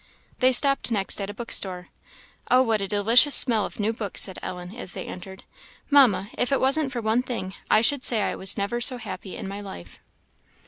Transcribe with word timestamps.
They 0.39 0.51
stopped 0.51 0.89
next 0.89 1.21
at 1.21 1.29
a 1.29 1.33
book 1.35 1.51
store. 1.51 1.89
"Oh, 2.49 2.63
what 2.63 2.81
a 2.81 2.87
delicious 2.87 3.35
smell 3.35 3.67
of 3.67 3.79
new 3.79 3.93
books!" 3.93 4.21
said 4.21 4.39
Ellen, 4.41 4.75
as 4.75 4.93
they 4.95 5.05
entered. 5.05 5.43
"Mamma, 5.91 6.31
if 6.35 6.51
it 6.51 6.59
wasn't 6.59 6.91
for 6.91 7.01
one 7.01 7.21
thing, 7.21 7.53
I 7.69 7.81
should 7.81 8.03
say 8.03 8.23
I 8.23 8.33
never 8.57 8.77
was 8.77 8.85
so 8.85 8.97
happy 8.97 9.35
in 9.35 9.47
my 9.47 9.61
life." 9.61 9.99